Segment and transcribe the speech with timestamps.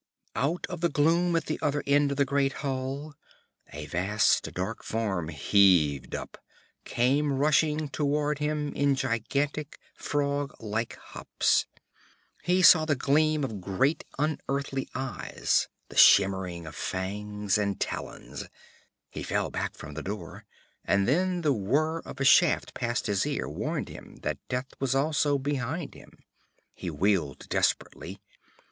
[0.35, 3.13] Out of the gloom at the other end of the great hall
[3.71, 6.39] a vast dark form heaved up
[6.85, 11.67] came rushing toward him in gigantic frog like hops.
[12.41, 18.45] He saw the gleam of great unearthly eyes, the shimmer of fangs or talons.
[19.11, 20.45] He fell back from the door,
[20.83, 24.95] and then the whir of a shaft past his ear warned him that death was
[24.95, 26.23] also behind him.
[26.73, 28.19] He wheeled desperately.